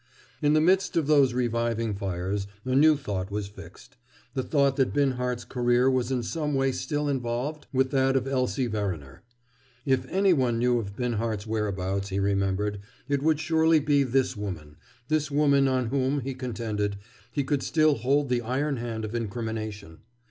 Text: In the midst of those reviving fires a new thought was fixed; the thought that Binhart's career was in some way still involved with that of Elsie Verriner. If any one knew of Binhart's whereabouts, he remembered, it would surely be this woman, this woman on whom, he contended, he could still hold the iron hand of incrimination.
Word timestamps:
In 0.41 0.53
the 0.53 0.61
midst 0.61 0.97
of 0.97 1.05
those 1.05 1.35
reviving 1.35 1.93
fires 1.93 2.47
a 2.65 2.73
new 2.73 2.97
thought 2.97 3.29
was 3.29 3.47
fixed; 3.47 3.97
the 4.33 4.41
thought 4.41 4.75
that 4.77 4.95
Binhart's 4.95 5.45
career 5.45 5.91
was 5.91 6.09
in 6.11 6.23
some 6.23 6.55
way 6.55 6.71
still 6.71 7.07
involved 7.07 7.67
with 7.71 7.91
that 7.91 8.15
of 8.15 8.27
Elsie 8.27 8.65
Verriner. 8.65 9.21
If 9.85 10.07
any 10.09 10.33
one 10.33 10.57
knew 10.57 10.79
of 10.79 10.95
Binhart's 10.95 11.45
whereabouts, 11.45 12.09
he 12.09 12.19
remembered, 12.19 12.79
it 13.07 13.21
would 13.21 13.39
surely 13.39 13.79
be 13.79 14.01
this 14.01 14.35
woman, 14.35 14.77
this 15.07 15.29
woman 15.29 15.67
on 15.67 15.89
whom, 15.89 16.21
he 16.21 16.33
contended, 16.33 16.97
he 17.31 17.43
could 17.43 17.61
still 17.61 17.93
hold 17.97 18.29
the 18.29 18.41
iron 18.41 18.77
hand 18.77 19.05
of 19.05 19.13
incrimination. 19.13 19.99